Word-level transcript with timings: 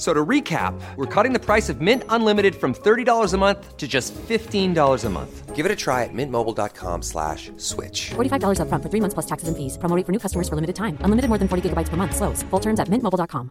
So 0.00 0.14
to 0.14 0.24
recap, 0.24 0.72
we're 0.96 1.04
cutting 1.04 1.34
the 1.34 1.38
price 1.38 1.68
of 1.68 1.82
Mint 1.82 2.04
Unlimited 2.08 2.54
from 2.54 2.72
$30 2.72 3.34
a 3.34 3.36
month 3.36 3.76
to 3.76 3.86
just 3.86 4.14
$15 4.14 5.04
a 5.04 5.10
month. 5.10 5.54
Give 5.54 5.66
it 5.66 5.70
a 5.70 5.76
try 5.76 6.04
at 6.04 6.14
mintmobile.com 6.14 7.02
slash 7.02 7.52
switch. 7.58 8.12
$45 8.16 8.60
upfront 8.64 8.82
for 8.82 8.88
three 8.88 9.00
months 9.00 9.12
plus 9.12 9.26
taxes 9.26 9.48
and 9.48 9.56
fees. 9.58 9.76
Promo 9.76 10.00
for 10.06 10.12
new 10.12 10.18
customers 10.18 10.48
for 10.48 10.56
limited 10.56 10.74
time. 10.74 10.96
Unlimited 11.04 11.28
more 11.28 11.36
than 11.36 11.48
40 11.48 11.68
gigabytes 11.68 11.90
per 11.90 11.98
month. 11.98 12.16
Slows. 12.16 12.42
Full 12.48 12.60
terms 12.60 12.80
at 12.80 12.88
mintmobile.com. 12.88 13.50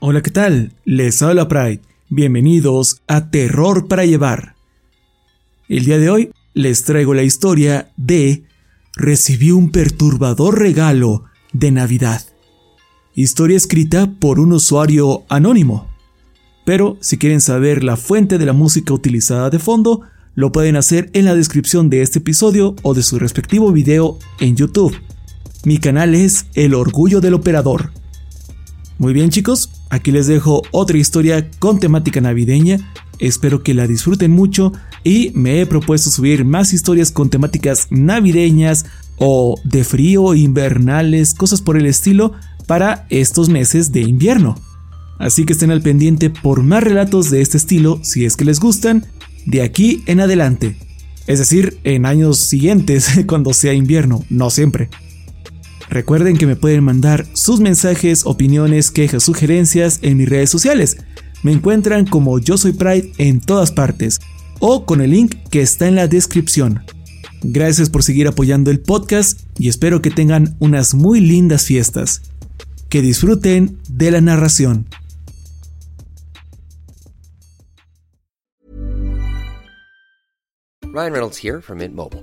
Hola, 0.00 0.20
¿qué 0.20 0.30
tal? 0.30 0.72
Les 0.84 1.22
habla 1.22 1.48
Pride. 1.48 1.80
Bienvenidos 2.10 3.00
a 3.06 3.30
Terror 3.30 3.88
para 3.88 4.04
Llevar. 4.04 4.56
El 5.70 5.86
día 5.86 5.98
de 5.98 6.10
hoy 6.10 6.32
les 6.52 6.84
traigo 6.84 7.14
la 7.14 7.22
historia 7.22 7.88
de 7.96 8.44
Recibí 8.94 9.52
un 9.52 9.72
perturbador 9.72 10.58
regalo 10.58 11.24
de 11.54 11.70
Navidad. 11.70 12.33
Historia 13.16 13.56
escrita 13.56 14.10
por 14.10 14.40
un 14.40 14.52
usuario 14.52 15.22
anónimo. 15.28 15.86
Pero 16.64 16.96
si 17.00 17.16
quieren 17.16 17.40
saber 17.40 17.84
la 17.84 17.96
fuente 17.96 18.38
de 18.38 18.44
la 18.44 18.52
música 18.52 18.92
utilizada 18.92 19.50
de 19.50 19.60
fondo, 19.60 20.00
lo 20.34 20.50
pueden 20.50 20.74
hacer 20.74 21.10
en 21.12 21.24
la 21.24 21.36
descripción 21.36 21.90
de 21.90 22.02
este 22.02 22.18
episodio 22.18 22.74
o 22.82 22.92
de 22.92 23.04
su 23.04 23.20
respectivo 23.20 23.70
video 23.70 24.18
en 24.40 24.56
YouTube. 24.56 24.96
Mi 25.64 25.78
canal 25.78 26.16
es 26.16 26.46
El 26.54 26.74
Orgullo 26.74 27.20
del 27.20 27.34
Operador. 27.34 27.92
Muy 28.98 29.12
bien 29.12 29.30
chicos, 29.30 29.70
aquí 29.90 30.10
les 30.10 30.26
dejo 30.26 30.62
otra 30.72 30.98
historia 30.98 31.48
con 31.60 31.78
temática 31.78 32.20
navideña, 32.20 32.78
espero 33.20 33.62
que 33.62 33.74
la 33.74 33.86
disfruten 33.86 34.32
mucho 34.32 34.72
y 35.04 35.30
me 35.34 35.60
he 35.60 35.66
propuesto 35.66 36.10
subir 36.10 36.44
más 36.44 36.72
historias 36.72 37.12
con 37.12 37.30
temáticas 37.30 37.86
navideñas 37.90 38.86
o 39.18 39.54
de 39.62 39.84
frío, 39.84 40.34
invernales, 40.34 41.34
cosas 41.34 41.60
por 41.60 41.76
el 41.76 41.86
estilo 41.86 42.32
para 42.66 43.06
estos 43.10 43.48
meses 43.48 43.92
de 43.92 44.00
invierno. 44.00 44.56
Así 45.18 45.44
que 45.44 45.52
estén 45.52 45.70
al 45.70 45.82
pendiente 45.82 46.30
por 46.30 46.62
más 46.62 46.82
relatos 46.82 47.30
de 47.30 47.40
este 47.40 47.56
estilo 47.56 48.00
si 48.02 48.24
es 48.24 48.36
que 48.36 48.44
les 48.44 48.60
gustan 48.60 49.06
de 49.46 49.62
aquí 49.62 50.02
en 50.06 50.20
adelante. 50.20 50.76
Es 51.26 51.38
decir, 51.38 51.78
en 51.84 52.06
años 52.06 52.38
siguientes 52.38 53.08
cuando 53.26 53.52
sea 53.52 53.72
invierno, 53.72 54.24
no 54.28 54.50
siempre. 54.50 54.90
Recuerden 55.88 56.36
que 56.36 56.46
me 56.46 56.56
pueden 56.56 56.82
mandar 56.82 57.26
sus 57.34 57.60
mensajes, 57.60 58.26
opiniones, 58.26 58.90
quejas, 58.90 59.22
sugerencias 59.22 60.00
en 60.02 60.16
mis 60.16 60.28
redes 60.28 60.50
sociales. 60.50 60.96
Me 61.42 61.52
encuentran 61.52 62.06
como 62.06 62.38
Yo 62.38 62.56
Soy 62.56 62.72
Pride 62.72 63.12
en 63.18 63.40
todas 63.40 63.70
partes 63.70 64.20
o 64.60 64.86
con 64.86 65.00
el 65.00 65.10
link 65.10 65.36
que 65.50 65.60
está 65.60 65.86
en 65.86 65.94
la 65.94 66.08
descripción. 66.08 66.80
Gracias 67.42 67.90
por 67.90 68.02
seguir 68.02 68.26
apoyando 68.26 68.70
el 68.70 68.80
podcast 68.80 69.40
y 69.58 69.68
espero 69.68 70.00
que 70.00 70.10
tengan 70.10 70.56
unas 70.58 70.94
muy 70.94 71.20
lindas 71.20 71.66
fiestas. 71.66 72.22
Que 72.94 73.02
disfruten 73.02 73.80
de 73.88 74.12
la 74.12 74.20
narración. 74.20 74.86
Ryan 80.80 81.12
Reynolds 81.12 81.38
here 81.42 81.60
from 81.60 81.78
Mint 81.78 81.96
Mobile. 81.96 82.22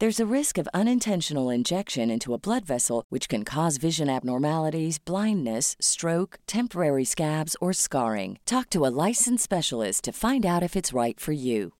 There's 0.00 0.20
a 0.20 0.32
risk 0.32 0.58
of 0.58 0.68
unintentional 0.72 1.50
injection 1.50 2.08
into 2.08 2.32
a 2.32 2.38
blood 2.38 2.64
vessel, 2.64 3.02
which 3.08 3.28
can 3.28 3.44
cause 3.44 3.78
vision 3.78 4.08
abnormalities, 4.08 5.00
blindness, 5.00 5.74
stroke, 5.80 6.38
temporary 6.46 7.04
scabs, 7.04 7.56
or 7.60 7.72
scarring. 7.72 8.38
Talk 8.46 8.70
to 8.70 8.86
a 8.86 8.94
licensed 9.08 9.42
specialist 9.42 10.04
to 10.04 10.12
find 10.12 10.46
out 10.46 10.62
if 10.62 10.76
it's 10.76 10.92
right 10.92 11.18
for 11.18 11.32
you. 11.32 11.72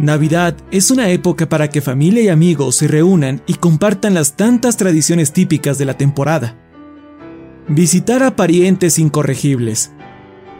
Navidad 0.00 0.56
es 0.72 0.90
una 0.90 1.10
época 1.10 1.48
para 1.48 1.68
que 1.68 1.80
familia 1.80 2.24
y 2.24 2.28
amigos 2.30 2.74
se 2.74 2.88
reúnan 2.88 3.44
y 3.46 3.54
compartan 3.54 4.12
las 4.12 4.36
tantas 4.36 4.76
tradiciones 4.76 5.32
típicas 5.32 5.78
de 5.78 5.84
la 5.84 5.96
temporada. 5.96 6.58
Visitar 7.68 8.24
a 8.24 8.34
parientes 8.34 8.98
incorregibles, 8.98 9.92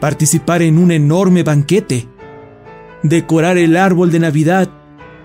participar 0.05 0.61
en 0.61 0.77
un 0.77 0.93
enorme 0.93 1.45
banquete, 1.45 2.07
decorar 3.03 3.57
el 3.57 3.75
árbol 3.75 4.13
de 4.13 4.19
Navidad, 4.19 4.69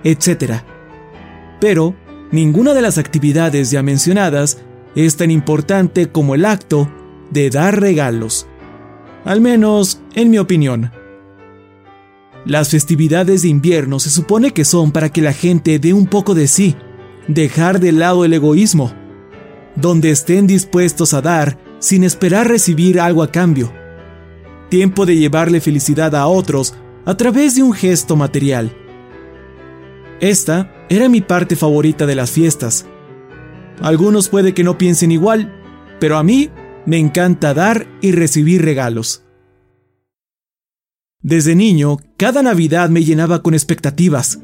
etc. 0.05 0.61
Pero 1.59 1.97
ninguna 2.31 2.73
de 2.73 2.81
las 2.81 2.97
actividades 2.97 3.71
ya 3.71 3.83
mencionadas 3.83 4.59
es 4.95 5.17
tan 5.17 5.31
importante 5.31 6.07
como 6.13 6.33
el 6.33 6.45
acto 6.45 6.89
de 7.29 7.49
dar 7.49 7.81
regalos. 7.81 8.47
Al 9.25 9.41
menos 9.41 10.01
en 10.15 10.29
mi 10.29 10.37
opinión. 10.37 10.93
Las 12.45 12.69
festividades 12.69 13.41
de 13.41 13.49
invierno 13.49 13.99
se 13.99 14.09
supone 14.09 14.51
que 14.51 14.63
son 14.63 14.93
para 14.93 15.09
que 15.09 15.21
la 15.21 15.33
gente 15.33 15.77
dé 15.77 15.91
un 15.91 16.05
poco 16.05 16.35
de 16.35 16.47
sí, 16.47 16.77
dejar 17.27 17.81
de 17.81 17.91
lado 17.91 18.23
el 18.23 18.31
egoísmo, 18.31 18.93
donde 19.75 20.09
estén 20.09 20.47
dispuestos 20.47 21.13
a 21.13 21.19
dar 21.19 21.57
sin 21.79 22.05
esperar 22.05 22.47
recibir 22.47 23.01
algo 23.01 23.23
a 23.23 23.29
cambio. 23.29 23.73
Tiempo 24.69 25.05
de 25.05 25.17
llevarle 25.17 25.61
felicidad 25.61 26.15
a 26.15 26.27
otros 26.27 26.75
a 27.05 27.17
través 27.17 27.55
de 27.55 27.63
un 27.63 27.73
gesto 27.73 28.15
material. 28.15 28.71
Esta 30.19 30.85
era 30.89 31.09
mi 31.09 31.21
parte 31.21 31.55
favorita 31.55 32.05
de 32.05 32.15
las 32.15 32.29
fiestas. 32.29 32.85
Algunos 33.81 34.29
puede 34.29 34.53
que 34.53 34.63
no 34.63 34.77
piensen 34.77 35.11
igual, 35.11 35.53
pero 35.99 36.17
a 36.17 36.23
mí 36.23 36.49
me 36.85 36.97
encanta 36.97 37.53
dar 37.53 37.87
y 38.01 38.11
recibir 38.11 38.61
regalos. 38.61 39.23
Desde 41.21 41.55
niño, 41.55 41.97
cada 42.17 42.41
Navidad 42.41 42.89
me 42.89 43.03
llenaba 43.03 43.41
con 43.41 43.53
expectativas. 43.53 44.39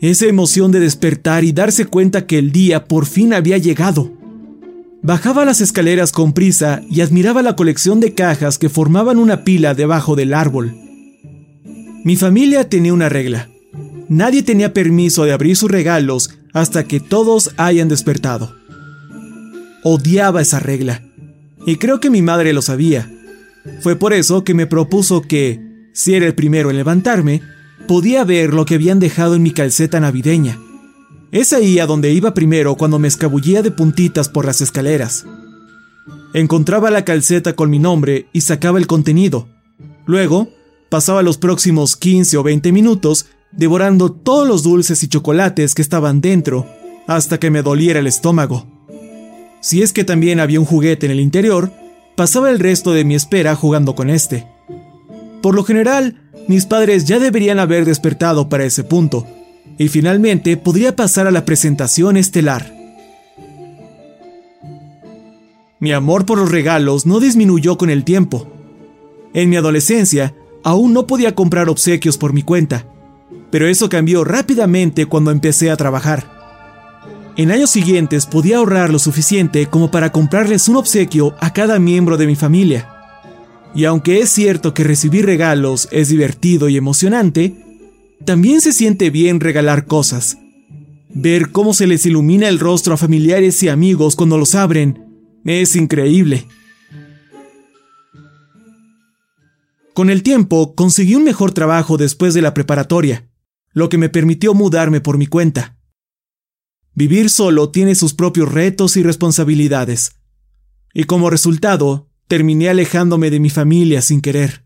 Esa 0.00 0.26
emoción 0.26 0.72
de 0.72 0.80
despertar 0.80 1.44
y 1.44 1.52
darse 1.52 1.86
cuenta 1.86 2.26
que 2.26 2.38
el 2.38 2.52
día 2.52 2.86
por 2.86 3.06
fin 3.06 3.32
había 3.32 3.58
llegado. 3.58 4.12
Bajaba 5.04 5.44
las 5.44 5.60
escaleras 5.60 6.12
con 6.12 6.32
prisa 6.32 6.80
y 6.88 7.00
admiraba 7.00 7.42
la 7.42 7.56
colección 7.56 7.98
de 7.98 8.14
cajas 8.14 8.56
que 8.56 8.68
formaban 8.68 9.18
una 9.18 9.42
pila 9.42 9.74
debajo 9.74 10.14
del 10.14 10.32
árbol. 10.32 10.76
Mi 12.04 12.14
familia 12.14 12.68
tenía 12.68 12.94
una 12.94 13.08
regla. 13.08 13.48
Nadie 14.08 14.44
tenía 14.44 14.72
permiso 14.72 15.24
de 15.24 15.32
abrir 15.32 15.56
sus 15.56 15.70
regalos 15.70 16.38
hasta 16.52 16.84
que 16.84 17.00
todos 17.00 17.50
hayan 17.56 17.88
despertado. 17.88 18.54
Odiaba 19.82 20.40
esa 20.40 20.60
regla. 20.60 21.02
Y 21.66 21.76
creo 21.76 21.98
que 21.98 22.10
mi 22.10 22.22
madre 22.22 22.52
lo 22.52 22.62
sabía. 22.62 23.10
Fue 23.80 23.96
por 23.96 24.12
eso 24.12 24.44
que 24.44 24.54
me 24.54 24.66
propuso 24.66 25.22
que, 25.22 25.88
si 25.92 26.14
era 26.14 26.26
el 26.26 26.34
primero 26.34 26.70
en 26.70 26.76
levantarme, 26.76 27.42
podía 27.88 28.22
ver 28.22 28.54
lo 28.54 28.66
que 28.66 28.76
habían 28.76 29.00
dejado 29.00 29.34
en 29.34 29.42
mi 29.42 29.50
calceta 29.50 29.98
navideña. 29.98 30.58
Es 31.32 31.54
ahí 31.54 31.78
a 31.78 31.86
donde 31.86 32.12
iba 32.12 32.34
primero 32.34 32.76
cuando 32.76 32.98
me 32.98 33.08
escabullía 33.08 33.62
de 33.62 33.70
puntitas 33.70 34.28
por 34.28 34.44
las 34.44 34.60
escaleras. 34.60 35.24
Encontraba 36.34 36.90
la 36.90 37.06
calceta 37.06 37.54
con 37.54 37.70
mi 37.70 37.78
nombre 37.78 38.28
y 38.34 38.42
sacaba 38.42 38.78
el 38.78 38.86
contenido. 38.86 39.48
Luego, 40.04 40.50
pasaba 40.90 41.22
los 41.22 41.38
próximos 41.38 41.96
15 41.96 42.36
o 42.36 42.42
20 42.42 42.70
minutos 42.70 43.26
devorando 43.50 44.12
todos 44.12 44.46
los 44.46 44.62
dulces 44.62 45.02
y 45.02 45.08
chocolates 45.08 45.74
que 45.74 45.80
estaban 45.80 46.20
dentro 46.20 46.66
hasta 47.06 47.40
que 47.40 47.50
me 47.50 47.62
doliera 47.62 48.00
el 48.00 48.06
estómago. 48.06 48.66
Si 49.62 49.80
es 49.80 49.94
que 49.94 50.04
también 50.04 50.38
había 50.38 50.60
un 50.60 50.66
juguete 50.66 51.06
en 51.06 51.12
el 51.12 51.20
interior, 51.20 51.72
pasaba 52.14 52.50
el 52.50 52.58
resto 52.58 52.92
de 52.92 53.06
mi 53.06 53.14
espera 53.14 53.56
jugando 53.56 53.94
con 53.94 54.10
este. 54.10 54.46
Por 55.40 55.54
lo 55.54 55.64
general, 55.64 56.30
mis 56.46 56.66
padres 56.66 57.06
ya 57.06 57.18
deberían 57.18 57.58
haber 57.58 57.86
despertado 57.86 58.50
para 58.50 58.66
ese 58.66 58.84
punto, 58.84 59.26
y 59.78 59.88
finalmente 59.88 60.56
podría 60.56 60.96
pasar 60.96 61.26
a 61.26 61.30
la 61.30 61.44
presentación 61.44 62.16
estelar. 62.16 62.72
Mi 65.80 65.92
amor 65.92 66.26
por 66.26 66.38
los 66.38 66.50
regalos 66.50 67.06
no 67.06 67.18
disminuyó 67.18 67.76
con 67.76 67.90
el 67.90 68.04
tiempo. 68.04 68.48
En 69.34 69.50
mi 69.50 69.56
adolescencia, 69.56 70.34
aún 70.62 70.92
no 70.92 71.06
podía 71.06 71.34
comprar 71.34 71.68
obsequios 71.68 72.18
por 72.18 72.32
mi 72.32 72.42
cuenta, 72.42 72.86
pero 73.50 73.66
eso 73.66 73.88
cambió 73.88 74.24
rápidamente 74.24 75.06
cuando 75.06 75.30
empecé 75.30 75.70
a 75.70 75.76
trabajar. 75.76 76.42
En 77.36 77.50
años 77.50 77.70
siguientes 77.70 78.26
podía 78.26 78.58
ahorrar 78.58 78.90
lo 78.90 78.98
suficiente 78.98 79.66
como 79.66 79.90
para 79.90 80.12
comprarles 80.12 80.68
un 80.68 80.76
obsequio 80.76 81.34
a 81.40 81.52
cada 81.52 81.78
miembro 81.78 82.16
de 82.16 82.26
mi 82.26 82.36
familia. 82.36 82.88
Y 83.74 83.86
aunque 83.86 84.20
es 84.20 84.28
cierto 84.28 84.74
que 84.74 84.84
recibir 84.84 85.24
regalos 85.24 85.88
es 85.90 86.10
divertido 86.10 86.68
y 86.68 86.76
emocionante, 86.76 87.61
también 88.24 88.60
se 88.60 88.72
siente 88.72 89.10
bien 89.10 89.40
regalar 89.40 89.86
cosas. 89.86 90.38
Ver 91.14 91.50
cómo 91.50 91.74
se 91.74 91.86
les 91.86 92.06
ilumina 92.06 92.48
el 92.48 92.58
rostro 92.58 92.94
a 92.94 92.96
familiares 92.96 93.62
y 93.62 93.68
amigos 93.68 94.16
cuando 94.16 94.38
los 94.38 94.54
abren 94.54 95.30
es 95.44 95.76
increíble. 95.76 96.46
Con 99.94 100.08
el 100.08 100.22
tiempo 100.22 100.74
conseguí 100.74 101.14
un 101.14 101.24
mejor 101.24 101.52
trabajo 101.52 101.98
después 101.98 102.32
de 102.32 102.40
la 102.40 102.54
preparatoria, 102.54 103.28
lo 103.72 103.88
que 103.88 103.98
me 103.98 104.08
permitió 104.08 104.54
mudarme 104.54 105.00
por 105.00 105.18
mi 105.18 105.26
cuenta. 105.26 105.76
Vivir 106.94 107.28
solo 107.28 107.70
tiene 107.70 107.94
sus 107.94 108.14
propios 108.14 108.50
retos 108.50 108.96
y 108.96 109.02
responsabilidades, 109.02 110.16
y 110.94 111.04
como 111.04 111.28
resultado 111.28 112.08
terminé 112.26 112.68
alejándome 112.68 113.30
de 113.30 113.40
mi 113.40 113.50
familia 113.50 114.00
sin 114.00 114.22
querer. 114.22 114.61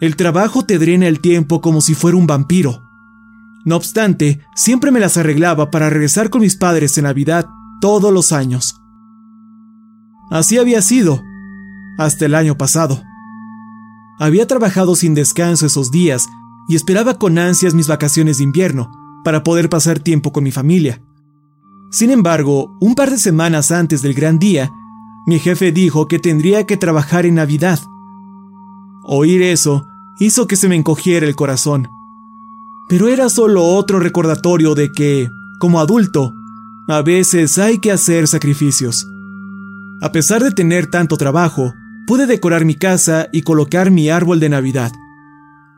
El 0.00 0.16
trabajo 0.16 0.64
te 0.64 0.78
drena 0.78 1.06
el 1.08 1.20
tiempo 1.20 1.60
como 1.60 1.82
si 1.82 1.94
fuera 1.94 2.16
un 2.16 2.26
vampiro. 2.26 2.82
No 3.66 3.76
obstante, 3.76 4.40
siempre 4.54 4.90
me 4.90 4.98
las 4.98 5.18
arreglaba 5.18 5.70
para 5.70 5.90
regresar 5.90 6.30
con 6.30 6.40
mis 6.40 6.56
padres 6.56 6.96
en 6.96 7.04
Navidad 7.04 7.46
todos 7.82 8.10
los 8.10 8.32
años. 8.32 8.80
Así 10.30 10.56
había 10.56 10.80
sido, 10.80 11.20
hasta 11.98 12.24
el 12.24 12.34
año 12.34 12.56
pasado. 12.56 13.02
Había 14.18 14.46
trabajado 14.46 14.96
sin 14.96 15.14
descanso 15.14 15.66
esos 15.66 15.90
días 15.90 16.26
y 16.66 16.76
esperaba 16.76 17.18
con 17.18 17.36
ansias 17.36 17.74
mis 17.74 17.88
vacaciones 17.88 18.38
de 18.38 18.44
invierno 18.44 18.90
para 19.22 19.42
poder 19.42 19.68
pasar 19.68 19.98
tiempo 19.98 20.32
con 20.32 20.44
mi 20.44 20.50
familia. 20.50 21.02
Sin 21.90 22.10
embargo, 22.10 22.74
un 22.80 22.94
par 22.94 23.10
de 23.10 23.18
semanas 23.18 23.70
antes 23.70 24.00
del 24.00 24.14
gran 24.14 24.38
día, 24.38 24.70
mi 25.26 25.38
jefe 25.38 25.72
dijo 25.72 26.08
que 26.08 26.18
tendría 26.18 26.64
que 26.64 26.78
trabajar 26.78 27.26
en 27.26 27.34
Navidad. 27.34 27.80
Oír 29.04 29.42
eso 29.42 29.89
hizo 30.18 30.46
que 30.46 30.56
se 30.56 30.68
me 30.68 30.76
encogiera 30.76 31.26
el 31.26 31.36
corazón. 31.36 31.88
Pero 32.88 33.08
era 33.08 33.28
solo 33.28 33.64
otro 33.64 34.00
recordatorio 34.00 34.74
de 34.74 34.90
que, 34.90 35.30
como 35.58 35.80
adulto, 35.80 36.34
a 36.88 37.02
veces 37.02 37.58
hay 37.58 37.78
que 37.78 37.92
hacer 37.92 38.26
sacrificios. 38.26 39.06
A 40.02 40.12
pesar 40.12 40.42
de 40.42 40.50
tener 40.50 40.88
tanto 40.88 41.16
trabajo, 41.16 41.72
pude 42.06 42.26
decorar 42.26 42.64
mi 42.64 42.74
casa 42.74 43.28
y 43.32 43.42
colocar 43.42 43.90
mi 43.90 44.10
árbol 44.10 44.40
de 44.40 44.48
Navidad. 44.48 44.92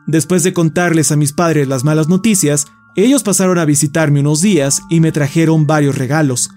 Después 0.07 0.43
de 0.43 0.53
contarles 0.53 1.11
a 1.11 1.15
mis 1.15 1.33
padres 1.33 1.67
las 1.67 1.83
malas 1.83 2.09
noticias, 2.09 2.67
ellos 2.95 3.23
pasaron 3.23 3.57
a 3.59 3.65
visitarme 3.65 4.19
unos 4.19 4.41
días 4.41 4.81
y 4.89 4.99
me 4.99 5.11
trajeron 5.11 5.67
varios 5.67 5.97
regalos. 5.97 6.49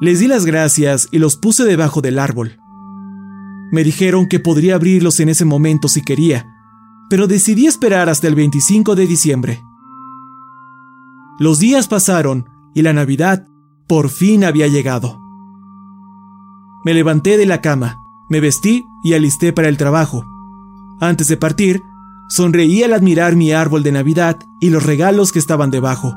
Les 0.00 0.18
di 0.18 0.26
las 0.26 0.44
gracias 0.44 1.08
y 1.12 1.18
los 1.18 1.36
puse 1.36 1.64
debajo 1.64 2.00
del 2.00 2.18
árbol. 2.18 2.58
Me 3.70 3.84
dijeron 3.84 4.26
que 4.26 4.40
podría 4.40 4.74
abrirlos 4.74 5.20
en 5.20 5.28
ese 5.28 5.44
momento 5.44 5.88
si 5.88 6.02
quería, 6.02 6.51
pero 7.12 7.26
decidí 7.26 7.66
esperar 7.66 8.08
hasta 8.08 8.26
el 8.26 8.34
25 8.34 8.94
de 8.94 9.06
diciembre. 9.06 9.62
Los 11.38 11.58
días 11.58 11.86
pasaron 11.86 12.48
y 12.72 12.80
la 12.80 12.94
Navidad 12.94 13.46
por 13.86 14.08
fin 14.08 14.44
había 14.44 14.66
llegado. 14.66 15.20
Me 16.86 16.94
levanté 16.94 17.36
de 17.36 17.44
la 17.44 17.60
cama, 17.60 17.98
me 18.30 18.40
vestí 18.40 18.86
y 19.04 19.12
alisté 19.12 19.52
para 19.52 19.68
el 19.68 19.76
trabajo. 19.76 20.24
Antes 21.02 21.28
de 21.28 21.36
partir, 21.36 21.82
sonreí 22.30 22.82
al 22.82 22.94
admirar 22.94 23.36
mi 23.36 23.52
árbol 23.52 23.82
de 23.82 23.92
Navidad 23.92 24.38
y 24.58 24.70
los 24.70 24.82
regalos 24.82 25.32
que 25.32 25.38
estaban 25.38 25.70
debajo. 25.70 26.16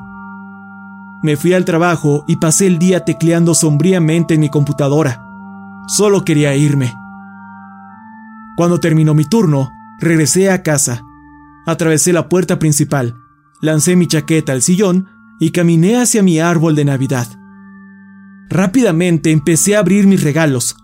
Me 1.22 1.36
fui 1.36 1.52
al 1.52 1.66
trabajo 1.66 2.24
y 2.26 2.36
pasé 2.36 2.68
el 2.68 2.78
día 2.78 3.04
tecleando 3.04 3.54
sombríamente 3.54 4.32
en 4.32 4.40
mi 4.40 4.48
computadora. 4.48 5.28
Solo 5.88 6.24
quería 6.24 6.56
irme. 6.56 6.94
Cuando 8.56 8.80
terminó 8.80 9.12
mi 9.12 9.26
turno, 9.26 9.75
regresé 10.00 10.50
a 10.50 10.62
casa. 10.62 11.02
Atravesé 11.66 12.12
la 12.12 12.28
puerta 12.28 12.58
principal, 12.58 13.16
lancé 13.60 13.96
mi 13.96 14.06
chaqueta 14.06 14.52
al 14.52 14.62
sillón 14.62 15.06
y 15.40 15.50
caminé 15.50 15.96
hacia 15.96 16.22
mi 16.22 16.38
árbol 16.38 16.76
de 16.76 16.84
Navidad. 16.84 17.26
Rápidamente 18.48 19.32
empecé 19.32 19.76
a 19.76 19.80
abrir 19.80 20.06
mis 20.06 20.22
regalos. 20.22 20.76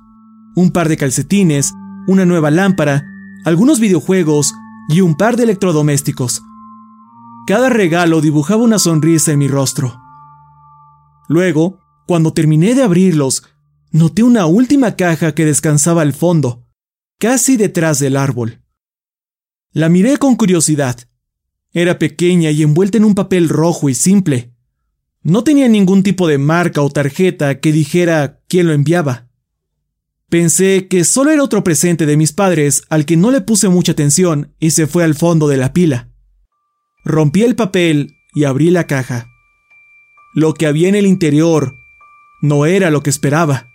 Un 0.57 0.71
par 0.73 0.89
de 0.89 0.97
calcetines, 0.97 1.73
una 2.07 2.27
nueva 2.27 2.51
lámpara, 2.51 3.05
algunos 3.45 3.79
videojuegos 3.81 4.53
y 4.89 5.01
un 5.01 5.17
par 5.17 5.37
de 5.37 5.45
electrodomésticos. 5.45 6.43
Cada 7.47 7.69
regalo 7.71 8.21
dibujaba 8.21 8.63
una 8.63 8.79
sonrisa 8.79 9.33
en 9.33 9.39
mi 9.39 9.49
rostro. 9.49 10.01
Luego, 11.29 11.79
cuando 12.07 12.33
terminé 12.33 12.75
de 12.75 12.83
abrirlos, 12.83 13.45
noté 13.91 14.23
una 14.23 14.47
última 14.47 14.97
caja 14.97 15.35
que 15.35 15.45
descansaba 15.45 16.03
al 16.03 16.13
fondo, 16.13 16.67
casi 17.19 17.57
detrás 17.57 17.99
del 18.01 18.17
árbol. 18.17 18.62
La 19.73 19.89
miré 19.89 20.19
con 20.19 20.37
curiosidad. 20.37 20.99
Era 21.73 21.99
pequeña 21.99 22.51
y 22.51 22.63
envuelta 22.63 22.99
en 22.99 23.05
un 23.05 23.15
papel 23.15 23.49
rojo 23.49 23.89
y 23.89 23.95
simple. 23.95 24.53
No 25.23 25.45
tenía 25.45 25.69
ningún 25.69 26.03
tipo 26.03 26.29
de 26.29 26.37
marca 26.37 26.83
o 26.83 26.91
tarjeta 26.91 27.61
que 27.61 27.73
dijera 27.73 28.41
quién 28.49 28.67
lo 28.67 28.75
enviaba. 28.75 29.29
Pensé 30.29 30.89
que 30.89 31.05
solo 31.05 31.31
era 31.31 31.43
otro 31.43 31.65
presente 31.65 32.07
de 32.07 32.17
mis 32.17 32.33
padres 32.33 32.83
al 32.91 33.07
que 33.07 33.17
no 33.17 33.31
le 33.31 33.41
puse 33.41 33.69
mucha 33.69 33.93
atención 33.93 34.55
y 34.59 34.73
se 34.73 34.87
fue 34.87 35.05
al 35.05 35.15
fondo 35.15 35.49
de 35.49 35.57
la 35.57 35.73
pila. 35.73 36.11
Rompí 37.05 37.43
el 37.43 37.57
papel 37.57 38.15
y 38.35 38.45
abrí 38.45 38.71
la 38.71 38.87
caja. 38.87 39.29
Lo 40.35 40.55
que 40.55 40.67
había 40.67 40.89
en 40.89 40.95
el 40.95 41.07
interior 41.07 41.77
no 42.43 42.67
era 42.67 42.91
lo 42.91 43.03
que 43.03 43.11
esperaba. 43.11 43.69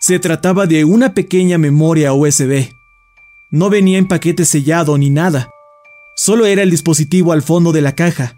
Se 0.00 0.18
trataba 0.18 0.66
de 0.66 0.84
una 0.84 1.14
pequeña 1.14 1.58
memoria 1.58 2.12
USB. 2.12 2.75
No 3.56 3.70
venía 3.70 3.96
en 3.96 4.06
paquete 4.06 4.44
sellado 4.44 4.98
ni 4.98 5.08
nada. 5.08 5.48
Solo 6.14 6.44
era 6.44 6.60
el 6.60 6.70
dispositivo 6.70 7.32
al 7.32 7.40
fondo 7.40 7.72
de 7.72 7.80
la 7.80 7.94
caja. 7.94 8.36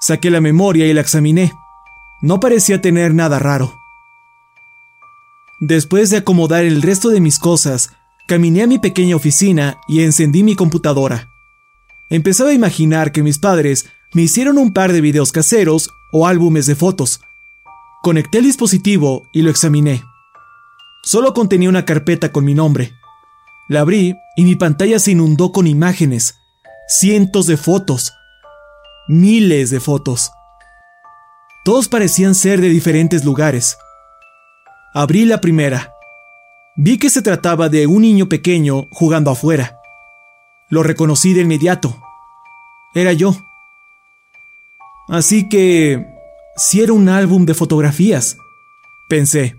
Saqué 0.00 0.30
la 0.30 0.40
memoria 0.40 0.86
y 0.86 0.94
la 0.94 1.02
examiné. 1.02 1.52
No 2.22 2.40
parecía 2.40 2.80
tener 2.80 3.12
nada 3.12 3.38
raro. 3.38 3.78
Después 5.60 6.08
de 6.08 6.16
acomodar 6.16 6.64
el 6.64 6.80
resto 6.80 7.10
de 7.10 7.20
mis 7.20 7.38
cosas, 7.38 7.90
caminé 8.26 8.62
a 8.62 8.66
mi 8.66 8.78
pequeña 8.78 9.14
oficina 9.14 9.76
y 9.88 10.02
encendí 10.02 10.42
mi 10.42 10.56
computadora. 10.56 11.28
Empezaba 12.08 12.48
a 12.48 12.54
imaginar 12.54 13.12
que 13.12 13.22
mis 13.22 13.38
padres 13.38 13.90
me 14.14 14.22
hicieron 14.22 14.56
un 14.56 14.72
par 14.72 14.94
de 14.94 15.02
videos 15.02 15.32
caseros 15.32 15.90
o 16.12 16.26
álbumes 16.26 16.64
de 16.64 16.76
fotos. 16.76 17.20
Conecté 18.02 18.38
el 18.38 18.44
dispositivo 18.44 19.28
y 19.34 19.42
lo 19.42 19.50
examiné. 19.50 20.02
Solo 21.02 21.34
contenía 21.34 21.68
una 21.68 21.84
carpeta 21.84 22.32
con 22.32 22.46
mi 22.46 22.54
nombre. 22.54 22.97
La 23.68 23.80
abrí 23.80 24.18
y 24.34 24.44
mi 24.44 24.56
pantalla 24.56 24.98
se 24.98 25.10
inundó 25.10 25.52
con 25.52 25.66
imágenes, 25.66 26.34
cientos 26.88 27.46
de 27.46 27.58
fotos, 27.58 28.14
miles 29.08 29.68
de 29.68 29.78
fotos. 29.78 30.30
Todos 31.66 31.86
parecían 31.88 32.34
ser 32.34 32.62
de 32.62 32.70
diferentes 32.70 33.26
lugares. 33.26 33.76
Abrí 34.94 35.26
la 35.26 35.42
primera. 35.42 35.92
Vi 36.76 36.98
que 36.98 37.10
se 37.10 37.20
trataba 37.20 37.68
de 37.68 37.86
un 37.86 38.02
niño 38.02 38.30
pequeño 38.30 38.88
jugando 38.90 39.30
afuera. 39.30 39.78
Lo 40.70 40.82
reconocí 40.82 41.34
de 41.34 41.42
inmediato. 41.42 42.00
Era 42.94 43.12
yo. 43.12 43.36
Así 45.08 45.46
que... 45.50 46.06
si 46.56 46.80
era 46.80 46.94
un 46.94 47.10
álbum 47.10 47.44
de 47.44 47.52
fotografías, 47.52 48.38
pensé. 49.10 49.56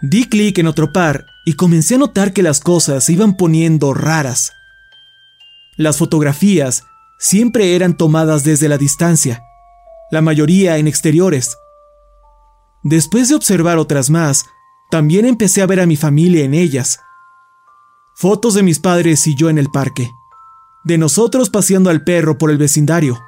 Di 0.00 0.26
clic 0.26 0.56
en 0.58 0.68
otro 0.68 0.90
par 0.90 1.26
y 1.48 1.54
comencé 1.54 1.94
a 1.94 1.98
notar 1.98 2.32
que 2.32 2.42
las 2.42 2.60
cosas 2.60 3.04
se 3.04 3.12
iban 3.12 3.36
poniendo 3.36 3.94
raras. 3.94 4.52
Las 5.76 5.96
fotografías 5.96 6.84
siempre 7.20 7.76
eran 7.76 7.96
tomadas 7.96 8.42
desde 8.42 8.68
la 8.68 8.78
distancia, 8.78 9.42
la 10.10 10.20
mayoría 10.20 10.76
en 10.76 10.88
exteriores. 10.88 11.56
Después 12.82 13.28
de 13.28 13.36
observar 13.36 13.78
otras 13.78 14.10
más, 14.10 14.44
también 14.90 15.24
empecé 15.24 15.62
a 15.62 15.66
ver 15.66 15.80
a 15.80 15.86
mi 15.86 15.96
familia 15.96 16.44
en 16.44 16.52
ellas. 16.52 16.98
Fotos 18.16 18.54
de 18.54 18.64
mis 18.64 18.80
padres 18.80 19.24
y 19.28 19.36
yo 19.36 19.48
en 19.48 19.58
el 19.58 19.70
parque, 19.70 20.10
de 20.84 20.98
nosotros 20.98 21.48
paseando 21.48 21.90
al 21.90 22.02
perro 22.02 22.38
por 22.38 22.50
el 22.50 22.58
vecindario. 22.58 23.20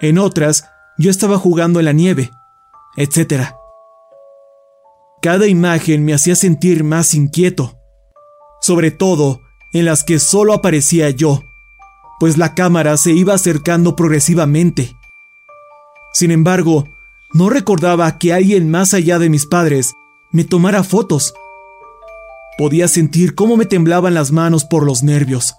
En 0.00 0.16
otras, 0.16 0.64
yo 0.96 1.10
estaba 1.10 1.36
jugando 1.36 1.80
en 1.80 1.84
la 1.84 1.92
nieve, 1.92 2.30
etc. 2.96 3.52
Cada 5.22 5.46
imagen 5.46 6.04
me 6.04 6.14
hacía 6.14 6.34
sentir 6.34 6.82
más 6.82 7.14
inquieto, 7.14 7.78
sobre 8.60 8.90
todo 8.90 9.40
en 9.72 9.84
las 9.84 10.02
que 10.02 10.18
solo 10.18 10.52
aparecía 10.52 11.10
yo, 11.10 11.44
pues 12.18 12.38
la 12.38 12.56
cámara 12.56 12.96
se 12.96 13.12
iba 13.12 13.32
acercando 13.32 13.94
progresivamente. 13.94 14.96
Sin 16.12 16.32
embargo, 16.32 16.88
no 17.32 17.50
recordaba 17.50 18.18
que 18.18 18.32
alguien 18.32 18.68
más 18.68 18.94
allá 18.94 19.20
de 19.20 19.30
mis 19.30 19.46
padres 19.46 19.92
me 20.32 20.42
tomara 20.42 20.82
fotos. 20.82 21.32
Podía 22.58 22.88
sentir 22.88 23.36
cómo 23.36 23.56
me 23.56 23.64
temblaban 23.64 24.14
las 24.14 24.32
manos 24.32 24.64
por 24.64 24.84
los 24.84 25.04
nervios. 25.04 25.54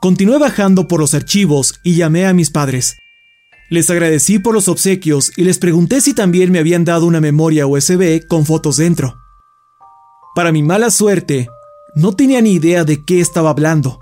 Continué 0.00 0.38
bajando 0.38 0.88
por 0.88 1.00
los 1.00 1.12
archivos 1.12 1.80
y 1.84 1.96
llamé 1.96 2.24
a 2.26 2.32
mis 2.32 2.50
padres. 2.50 2.96
Les 3.72 3.88
agradecí 3.88 4.38
por 4.38 4.52
los 4.52 4.68
obsequios 4.68 5.32
y 5.34 5.44
les 5.44 5.58
pregunté 5.58 6.02
si 6.02 6.12
también 6.12 6.52
me 6.52 6.58
habían 6.58 6.84
dado 6.84 7.06
una 7.06 7.22
memoria 7.22 7.66
USB 7.66 8.20
con 8.28 8.44
fotos 8.44 8.76
dentro. 8.76 9.16
Para 10.34 10.52
mi 10.52 10.62
mala 10.62 10.90
suerte, 10.90 11.48
no 11.94 12.14
tenía 12.14 12.42
ni 12.42 12.52
idea 12.52 12.84
de 12.84 13.02
qué 13.06 13.22
estaba 13.22 13.48
hablando. 13.48 13.98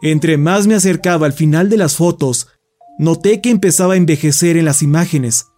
Entre 0.00 0.38
más 0.38 0.66
me 0.66 0.74
acercaba 0.74 1.26
al 1.26 1.34
final 1.34 1.68
de 1.68 1.76
las 1.76 1.96
fotos, 1.96 2.48
noté 2.98 3.42
que 3.42 3.50
empezaba 3.50 3.92
a 3.92 3.98
envejecer 3.98 4.56
en 4.56 4.64
las 4.64 4.80
imágenes. 4.80 5.48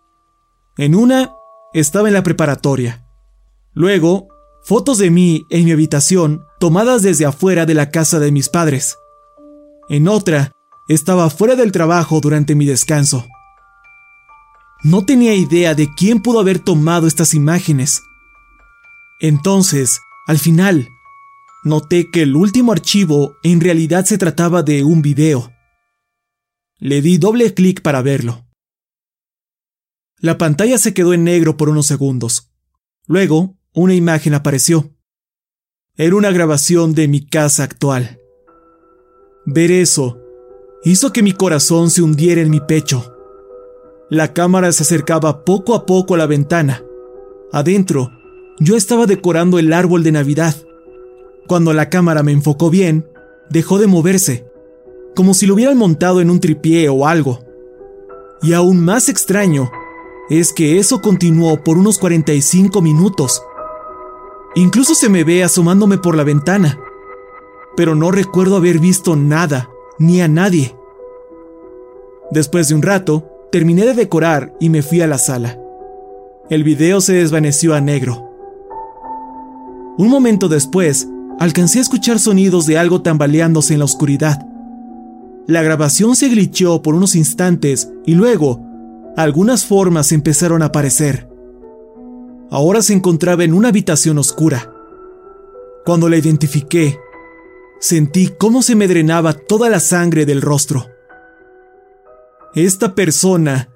En 0.77 0.97
una, 0.97 1.37
estaba 1.73 2.09
en 2.09 2.15
la 2.15 2.25
preparatoria. 2.25 3.07
Luego, 3.73 4.27
fotos 4.65 4.99
de 4.99 5.13
mí 5.13 5.47
en 5.51 5.65
mi 5.65 5.71
habitación 5.71 6.43
tomadas 6.59 7.03
desde 7.03 7.25
afuera 7.25 7.67
de 7.67 7.75
la 7.75 7.93
casa 7.93 8.19
de 8.19 8.33
mis 8.33 8.49
padres. 8.49 8.97
En 9.89 10.09
otra, 10.09 10.51
estaba 10.89 11.29
fuera 11.29 11.55
del 11.55 11.71
trabajo 11.71 12.21
durante 12.21 12.55
mi 12.55 12.65
descanso. 12.65 13.29
No 14.83 15.05
tenía 15.05 15.35
idea 15.35 15.75
de 15.75 15.93
quién 15.95 16.23
pudo 16.23 16.41
haber 16.41 16.59
tomado 16.59 17.07
estas 17.07 17.35
imágenes. 17.35 18.03
Entonces, 19.21 20.01
al 20.27 20.39
final, 20.39 20.89
noté 21.63 22.11
que 22.11 22.23
el 22.23 22.35
último 22.37 22.73
archivo 22.73 23.37
en 23.43 23.61
realidad 23.61 24.07
se 24.07 24.17
trataba 24.17 24.63
de 24.63 24.83
un 24.85 25.03
video. 25.03 25.53
Le 26.79 27.03
di 27.03 27.19
doble 27.19 27.53
clic 27.53 27.83
para 27.83 28.03
verlo. 28.03 28.47
La 30.21 30.39
pantalla 30.39 30.79
se 30.79 30.95
quedó 30.95 31.13
en 31.13 31.25
negro 31.25 31.57
por 31.57 31.69
unos 31.69 31.87
segundos. 31.87 32.53
Luego, 33.07 33.57
una 33.75 33.95
imagen 33.95 34.35
apareció. 34.35 34.97
Era 35.97 36.17
una 36.17 36.31
grabación 36.31 36.95
de 36.95 37.09
mi 37.09 37.27
casa 37.27 37.65
actual. 37.65 38.21
Ver 39.45 39.71
eso 39.73 40.28
hizo 40.85 41.13
que 41.13 41.23
mi 41.23 41.33
corazón 41.33 41.91
se 41.91 42.03
hundiera 42.03 42.41
en 42.41 42.51
mi 42.51 42.61
pecho. 42.61 43.15
La 44.11 44.33
cámara 44.33 44.73
se 44.73 44.83
acercaba 44.83 45.45
poco 45.45 45.75
a 45.75 45.87
poco 45.87 46.15
a 46.15 46.19
la 46.19 46.27
ventana. 46.27 46.83
Adentro, 47.53 48.11
yo 48.59 48.77
estaba 48.77 49.07
decorando 49.07 49.59
el 49.59 49.73
árbol 49.73 50.03
de 50.03 50.13
Navidad. 50.13 50.55
Cuando 51.47 51.73
la 51.73 51.91
cámara 51.91 52.23
me 52.23 52.33
enfocó 52.33 52.71
bien, 52.71 53.09
dejó 53.51 53.79
de 53.79 53.87
moverse, 53.87 54.47
como 55.15 55.35
si 55.35 55.47
lo 55.47 55.55
hubieran 55.55 55.77
montado 55.77 56.21
en 56.21 56.31
un 56.31 56.41
tripié 56.41 56.89
o 56.89 57.07
algo. 57.07 57.41
Y 58.43 58.53
aún 58.53 58.85
más 58.85 59.09
extraño 59.09 59.71
es 60.31 60.53
que 60.53 60.79
eso 60.79 61.01
continuó 61.01 61.63
por 61.65 61.79
unos 61.79 61.99
45 61.99 62.81
minutos. 62.83 63.43
Incluso 64.55 64.95
se 64.95 65.09
me 65.09 65.25
ve 65.25 65.43
asomándome 65.43 65.99
por 65.99 66.17
la 66.17 66.25
ventana, 66.25 66.81
pero 67.77 67.95
no 67.95 68.11
recuerdo 68.11 68.57
haber 68.57 68.79
visto 68.79 69.17
nada 69.17 69.71
ni 69.99 70.21
a 70.21 70.29
nadie. 70.29 70.75
Después 72.31 72.69
de 72.69 72.75
un 72.75 72.83
rato, 72.83 73.29
terminé 73.51 73.85
de 73.87 73.95
decorar 73.95 74.55
y 74.61 74.69
me 74.69 74.83
fui 74.83 75.01
a 75.01 75.07
la 75.07 75.19
sala. 75.19 75.59
El 76.51 76.65
video 76.65 77.01
se 77.01 77.15
desvaneció 77.15 77.75
a 77.75 77.81
negro. 77.81 78.31
Un 79.99 80.09
momento 80.09 80.49
después, 80.49 81.09
alcancé 81.39 81.79
a 81.79 81.83
escuchar 81.83 82.19
sonidos 82.19 82.67
de 82.67 82.79
algo 82.79 83.03
tambaleándose 83.03 83.73
en 83.73 83.81
la 83.81 83.85
oscuridad. 83.85 84.47
La 85.47 85.63
grabación 85.63 86.15
se 86.15 86.29
glitchó 86.29 86.83
por 86.83 86.95
unos 86.95 87.17
instantes 87.17 87.91
y 88.05 88.15
luego, 88.15 88.61
algunas 89.17 89.65
formas 89.65 90.13
empezaron 90.13 90.63
a 90.63 90.67
aparecer. 90.67 91.29
Ahora 92.51 92.83
se 92.83 92.95
encontraba 92.95 93.45
en 93.45 93.53
una 93.53 93.69
habitación 93.69 94.19
oscura. 94.19 94.73
Cuando 95.85 96.09
la 96.09 96.17
identifiqué, 96.17 96.99
sentí 97.81 98.29
cómo 98.39 98.63
se 98.63 98.75
me 98.75 98.89
drenaba 98.89 99.33
toda 99.33 99.69
la 99.69 99.81
sangre 99.81 100.27
del 100.27 100.43
rostro. 100.43 100.87
Esta 102.55 102.95
persona 102.95 103.71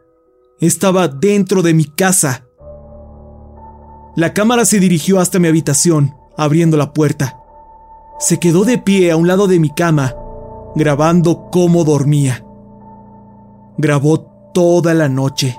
estaba 0.61 1.09
dentro 1.09 1.63
de 1.63 1.75
mi 1.75 1.85
casa. 1.85 2.47
La 4.17 4.35
cámara 4.35 4.65
se 4.65 4.79
dirigió 4.81 5.21
hasta 5.21 5.39
mi 5.39 5.49
habitación, 5.49 6.15
abriendo 6.37 6.77
la 6.77 6.93
puerta 6.93 7.43
se 8.23 8.39
quedó 8.39 8.65
de 8.65 8.79
pie 8.79 9.11
a 9.11 9.17
un 9.17 9.27
lado 9.27 9.49
de 9.49 9.59
mi 9.59 9.71
cama, 9.71 10.15
grabando 10.77 11.51
cómo 11.51 11.83
dormía. 11.83 12.45
Grabó 13.77 14.21
toda 14.55 14.95
la 14.95 15.09
noche. 15.09 15.59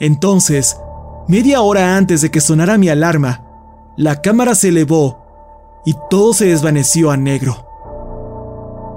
Entonces, 0.00 0.78
media 1.28 1.60
hora 1.60 1.98
antes 1.98 2.22
de 2.22 2.30
que 2.30 2.40
sonara 2.40 2.78
mi 2.78 2.88
alarma, 2.88 3.44
la 3.98 4.22
cámara 4.22 4.54
se 4.54 4.68
elevó 4.68 5.19
y 5.84 5.94
todo 6.08 6.32
se 6.34 6.46
desvaneció 6.46 7.10
a 7.10 7.16
negro. 7.16 7.66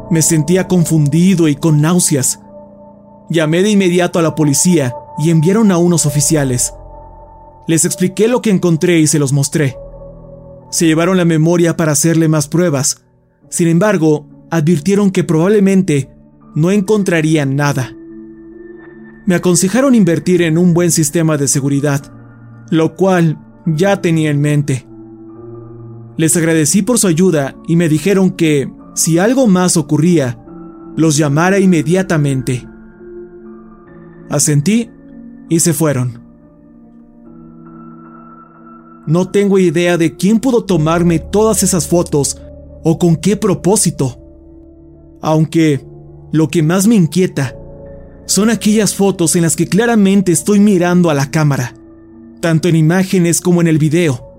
Me 0.09 0.21
sentía 0.21 0.67
confundido 0.67 1.47
y 1.47 1.55
con 1.55 1.81
náuseas. 1.81 2.39
Llamé 3.29 3.63
de 3.63 3.71
inmediato 3.71 4.19
a 4.19 4.21
la 4.21 4.35
policía 4.35 4.93
y 5.17 5.29
enviaron 5.29 5.71
a 5.71 5.77
unos 5.77 6.05
oficiales. 6.05 6.73
Les 7.67 7.85
expliqué 7.85 8.27
lo 8.27 8.41
que 8.41 8.51
encontré 8.51 8.99
y 8.99 9.07
se 9.07 9.19
los 9.19 9.31
mostré 9.33 9.77
se 10.73 10.87
llevaron 10.87 11.17
la 11.17 11.25
memoria 11.25 11.77
para 11.77 11.91
hacerle 11.91 12.27
más 12.27 12.47
pruebas. 12.47 13.05
Sin 13.49 13.67
embargo, 13.67 14.27
advirtieron 14.49 15.11
que 15.11 15.23
probablemente 15.23 16.09
no 16.55 16.71
encontrarían 16.71 17.55
nada. 17.55 17.95
Me 19.27 19.35
aconsejaron 19.35 19.93
invertir 19.93 20.41
en 20.41 20.57
un 20.57 20.73
buen 20.73 20.89
sistema 20.89 21.37
de 21.37 21.47
seguridad, 21.47 22.11
lo 22.71 22.95
cual 22.95 23.37
ya 23.67 24.01
tenía 24.01 24.31
en 24.31 24.41
mente. 24.41 24.87
Les 26.17 26.37
agradecí 26.37 26.81
por 26.81 26.99
su 26.99 27.07
ayuda 27.07 27.55
y 27.67 27.75
me 27.75 27.89
dijeron 27.89 28.31
que, 28.31 28.71
si 28.93 29.17
algo 29.17 29.47
más 29.47 29.77
ocurría, 29.77 30.39
los 30.95 31.17
llamara 31.17 31.59
inmediatamente. 31.59 32.67
Asentí 34.29 34.89
y 35.49 35.59
se 35.59 35.73
fueron. 35.73 36.21
No 39.05 39.29
tengo 39.29 39.59
idea 39.59 39.97
de 39.97 40.15
quién 40.15 40.39
pudo 40.39 40.63
tomarme 40.63 41.19
todas 41.19 41.63
esas 41.63 41.87
fotos 41.87 42.39
o 42.83 42.97
con 42.97 43.15
qué 43.15 43.35
propósito. 43.35 44.19
Aunque 45.21 45.85
lo 46.31 46.47
que 46.47 46.63
más 46.63 46.87
me 46.87 46.95
inquieta 46.95 47.55
son 48.25 48.49
aquellas 48.49 48.95
fotos 48.95 49.35
en 49.35 49.41
las 49.41 49.55
que 49.55 49.67
claramente 49.67 50.31
estoy 50.31 50.59
mirando 50.59 51.09
a 51.09 51.13
la 51.13 51.31
cámara, 51.31 51.73
tanto 52.39 52.69
en 52.69 52.75
imágenes 52.75 53.41
como 53.41 53.61
en 53.61 53.67
el 53.67 53.77
video. 53.77 54.32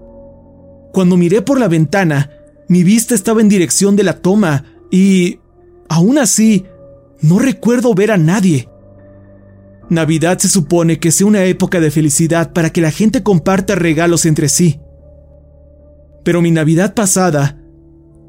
Cuando 0.95 1.17
miré 1.17 1.43
por 1.43 1.59
la 1.59 1.67
ventana, 1.67 2.31
mi 2.69 2.85
vista 2.85 3.17
estaba 3.17 3.41
en 3.41 3.49
dirección 3.49 3.97
de 3.97 4.05
la 4.05 4.21
toma 4.21 4.65
y, 4.93 5.41
aún 5.89 6.19
así, 6.19 6.67
no 7.21 7.41
recuerdo 7.41 7.95
ver 7.95 8.13
a 8.13 8.17
nadie. 8.17 8.69
Navidad 9.91 10.39
se 10.39 10.49
supone 10.49 11.01
que 11.01 11.11
sea 11.11 11.27
una 11.27 11.43
época 11.47 11.81
de 11.81 11.91
felicidad 11.91 12.53
para 12.53 12.71
que 12.71 12.81
la 12.81 12.93
gente 12.93 13.25
comparta 13.25 13.75
regalos 13.75 14.25
entre 14.25 14.49
sí. 14.49 14.79
Pero 16.23 16.41
mi 16.41 16.53
Navidad 16.53 16.95
pasada 16.95 17.59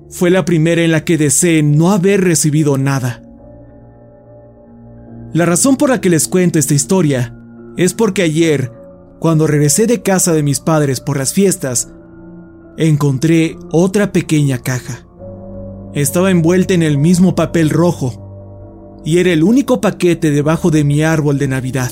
fue 0.10 0.32
la 0.32 0.44
primera 0.44 0.82
en 0.82 0.92
la 0.92 1.06
que 1.06 1.20
deseé 1.20 1.62
no 1.62 1.92
haber 1.92 2.22
recibido 2.22 2.80
nada. 2.80 3.22
La 5.34 5.46
razón 5.46 5.78
por 5.78 5.92
la 5.92 6.02
que 6.02 6.10
les 6.10 6.28
cuento 6.28 6.58
esta 6.58 6.74
historia 6.74 7.38
es 7.78 7.94
porque 7.94 8.24
ayer, 8.24 8.72
cuando 9.20 9.46
regresé 9.46 9.86
de 9.86 10.02
casa 10.02 10.34
de 10.34 10.42
mis 10.42 10.60
padres 10.60 11.00
por 11.00 11.18
las 11.18 11.32
fiestas, 11.32 11.92
encontré 12.78 13.58
otra 13.72 14.12
pequeña 14.12 14.58
caja. 14.58 15.08
Estaba 15.94 16.32
envuelta 16.32 16.74
en 16.74 16.84
el 16.84 16.98
mismo 16.98 17.36
papel 17.36 17.70
rojo 17.70 19.02
y 19.06 19.20
era 19.20 19.32
el 19.32 19.44
único 19.44 19.80
paquete 19.80 20.32
debajo 20.32 20.72
de 20.72 20.84
mi 20.84 21.04
árbol 21.04 21.38
de 21.38 21.48
Navidad. 21.48 21.92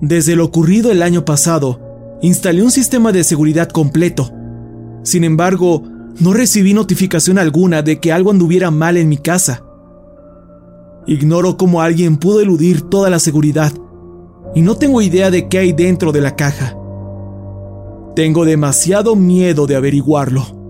Desde 0.00 0.36
lo 0.36 0.44
ocurrido 0.44 0.90
el 0.90 1.02
año 1.02 1.24
pasado, 1.24 2.18
instalé 2.22 2.62
un 2.62 2.70
sistema 2.70 3.12
de 3.12 3.24
seguridad 3.24 3.68
completo. 3.68 4.30
Sin 5.02 5.24
embargo, 5.24 5.82
no 6.20 6.32
recibí 6.32 6.72
notificación 6.72 7.38
alguna 7.38 7.82
de 7.82 8.00
que 8.00 8.12
algo 8.12 8.30
anduviera 8.30 8.70
mal 8.70 8.96
en 8.96 9.08
mi 9.08 9.18
casa. 9.18 9.62
Ignoro 11.06 11.56
cómo 11.56 11.82
alguien 11.82 12.16
pudo 12.16 12.40
eludir 12.40 12.82
toda 12.82 13.10
la 13.10 13.18
seguridad 13.18 13.72
y 14.54 14.62
no 14.62 14.76
tengo 14.76 15.02
idea 15.02 15.30
de 15.30 15.48
qué 15.48 15.58
hay 15.58 15.72
dentro 15.72 16.12
de 16.12 16.20
la 16.20 16.34
caja. 16.34 16.75
Tengo 18.16 18.46
demasiado 18.46 19.14
miedo 19.14 19.66
de 19.66 19.76
averiguarlo. 19.76 20.65